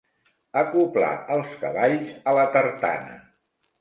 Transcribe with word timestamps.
Acoblar 0.61 1.11
els 1.37 1.53
cavalls 1.65 2.09
a 2.33 2.37
la 2.41 2.47
tartana. 2.57 3.19